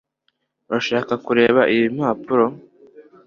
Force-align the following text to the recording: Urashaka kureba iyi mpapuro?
Urashaka 0.67 1.13
kureba 1.25 1.61
iyi 1.73 1.85
mpapuro? 1.95 2.45